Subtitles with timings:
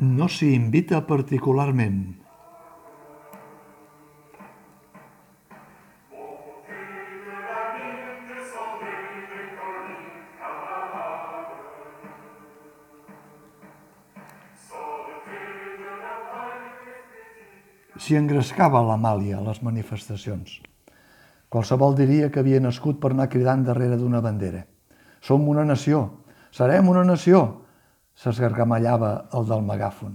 [0.00, 2.16] No s'hi invita particularment.
[17.94, 20.58] S'hi engrescava l'Amàlia a les manifestacions.
[21.48, 24.66] Qualsevol diria que havia nascut per anar cridant darrere d'una bandera.
[25.22, 27.63] Som una nació, serem una nació,
[28.14, 30.14] s'esgargamallava el del megàfon.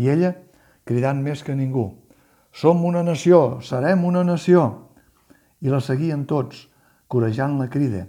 [0.00, 0.32] I ella,
[0.84, 1.90] cridant més que ningú,
[2.54, 4.90] som una nació, serem una nació.
[5.60, 6.68] I la seguien tots,
[7.08, 8.06] corejant la crida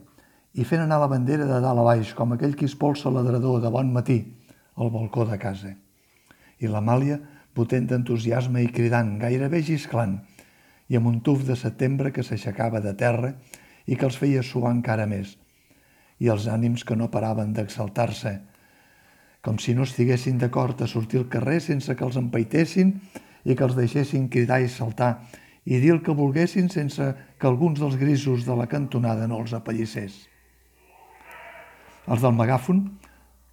[0.56, 3.72] i fent anar la bandera de dalt a baix, com aquell qui espolsa l'adrador de
[3.72, 4.22] bon matí
[4.80, 5.74] al balcó de casa.
[6.64, 7.20] I l'Amàlia,
[7.56, 10.22] potent d'entusiasme i cridant, gairebé gisclant,
[10.88, 13.34] i amb un tuf de setembre que s'aixecava de terra
[13.86, 15.36] i que els feia suar encara més,
[16.24, 18.38] i els ànims que no paraven d'exaltar-se,
[19.46, 22.96] com si no estiguessin d'acord a sortir al carrer sense que els empaitessin
[23.46, 25.20] i que els deixessin cridar i saltar
[25.70, 29.54] i dir el que volguessin sense que alguns dels grisos de la cantonada no els
[29.54, 30.18] apallissés.
[32.10, 32.88] Els del megàfon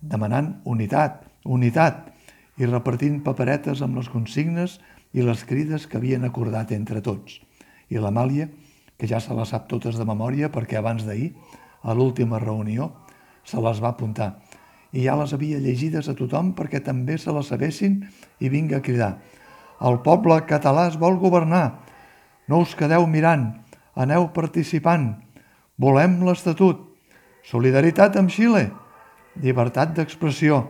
[0.00, 2.08] demanant unitat, unitat,
[2.56, 4.78] i repartint paperetes amb les consignes
[5.12, 7.38] i les crides que havien acordat entre tots.
[7.92, 8.48] I l'Amàlia,
[8.96, 11.32] que ja se les sap totes de memòria perquè abans d'ahir,
[11.82, 12.92] a l'última reunió,
[13.44, 14.36] se les va apuntar
[14.92, 18.02] i ja les havia llegides a tothom perquè també se les sabessin
[18.40, 19.16] i vinga a cridar.
[19.80, 21.80] El poble català es vol governar.
[22.46, 23.48] No us quedeu mirant,
[23.96, 25.14] aneu participant.
[25.80, 26.84] Volem l'Estatut.
[27.48, 28.68] Solidaritat amb Xile.
[29.42, 30.60] Llibertat d'expressió.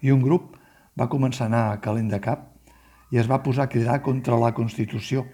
[0.00, 0.56] I un grup
[0.98, 2.48] va començar a anar a calent de cap
[3.12, 5.26] i es va posar a cridar contra la Constitució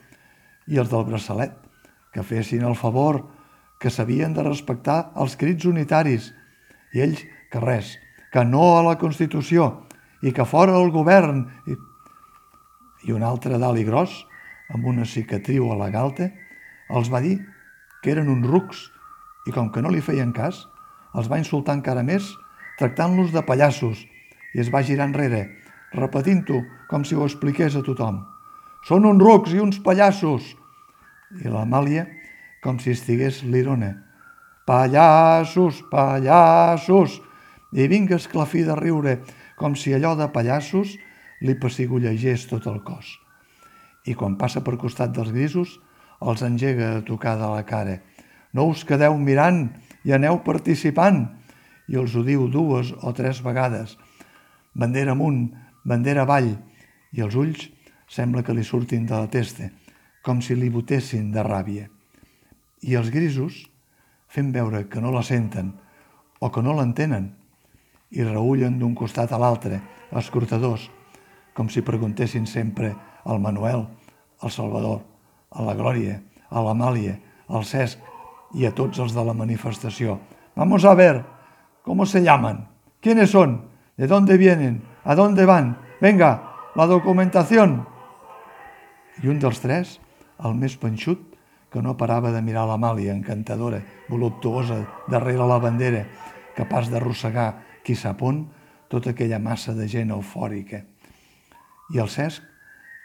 [0.66, 1.54] i els del braçalet,
[2.12, 3.22] que fessin el favor,
[3.78, 6.32] que s'havien de respectar els crits unitaris
[6.94, 7.96] i ells, que res,
[8.32, 9.68] que no a la Constitució
[10.22, 11.46] i que fora el govern.
[11.68, 11.76] I,
[13.08, 14.14] i un altre dalt i gros,
[14.74, 16.28] amb una cicatriu a la galta,
[16.88, 17.38] els va dir
[18.02, 18.88] que eren uns rucs
[19.48, 20.66] i com que no li feien cas,
[21.16, 22.34] els va insultar encara més
[22.78, 24.04] tractant-los de pallassos
[24.54, 25.46] i es va girar enrere,
[25.94, 26.60] repetint-ho
[26.90, 28.22] com si ho expliqués a tothom.
[28.86, 30.54] Són uns rucs i uns pallassos!
[31.42, 32.06] I l'Amàlia,
[32.64, 33.90] com si estigués l'Irona,
[34.68, 37.22] Pallassos, pallassos!
[37.72, 39.14] I vinga esclafir de riure,
[39.56, 40.90] com si allò de pallassos
[41.40, 43.14] li pessigollegés tot el cos.
[44.04, 45.78] I quan passa per costat dels grisos,
[46.20, 47.94] els engega a tocar de la cara.
[48.52, 49.70] No us quedeu mirant
[50.04, 51.24] i aneu participant.
[51.88, 53.96] I els ho diu dues o tres vegades.
[54.76, 55.46] Bandera amunt,
[55.80, 56.52] bandera avall.
[57.16, 57.70] I els ulls
[58.04, 59.72] sembla que li surtin de la testa,
[60.20, 61.88] com si li botessin de ràbia.
[62.84, 63.64] I els grisos,
[64.28, 65.72] fent veure que no la senten
[66.38, 67.32] o que no l'entenen
[68.10, 69.80] i reullen d'un costat a l'altre,
[70.16, 70.88] escortadors,
[71.52, 72.94] com si preguntessin sempre
[73.24, 73.84] al Manuel,
[74.40, 75.02] al Salvador,
[75.50, 77.18] a la Glòria, a l'Amàlia,
[77.48, 77.98] al Cesc
[78.56, 80.18] i a tots els de la manifestació.
[80.56, 81.24] Vamos a ver,
[81.82, 82.68] ¿cómo se llaman?
[83.00, 83.68] ¿Quiénes son?
[83.96, 84.82] ¿De dónde vienen?
[85.04, 85.78] ¿A dónde van?
[86.00, 87.86] Venga, la documentación.
[89.22, 89.98] I un dels tres,
[90.38, 91.27] el més panxut,
[91.72, 96.06] que no parava de mirar l'Amàlia, encantadora, voluptuosa, darrere la bandera,
[96.56, 97.50] capaç d'arrossegar,
[97.84, 98.46] qui sap on,
[98.88, 100.82] tota aquella massa de gent eufòrica.
[101.92, 102.42] I el Cesc,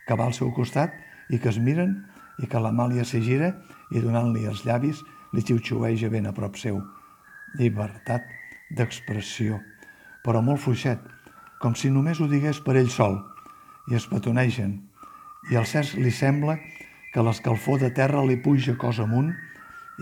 [0.08, 0.96] que va al seu costat
[1.32, 1.96] i que es miren
[2.44, 3.54] i que l'Amàlia s'hi gira
[3.92, 5.04] i donant-li els llavis
[5.34, 6.80] li xiu-xiueja ben a prop seu.
[7.60, 8.26] Llibertat
[8.74, 9.60] d'expressió,
[10.24, 11.00] però molt fluixet,
[11.62, 13.20] com si només ho digués per ell sol,
[13.92, 14.80] i es petonegen.
[15.52, 16.83] I al Cesc li sembla que
[17.22, 19.34] l'escalfor de terra li puja cos amunt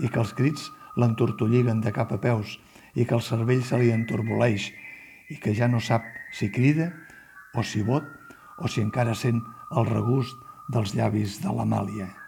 [0.00, 2.56] i que els crits l'entortolliguen de cap a peus
[2.94, 4.70] i que el cervell se li entorboleix
[5.32, 6.92] i que ja no sap si crida
[7.52, 8.08] o si vot
[8.58, 9.42] o si encara sent
[9.76, 10.36] el regust
[10.72, 12.21] dels llavis de l'Amàlia.